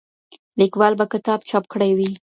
لیکوال 0.59 0.93
به 0.99 1.05
کتاب 1.13 1.39
چاپ 1.49 1.65
کړی 1.73 1.91
وي. 1.97 2.11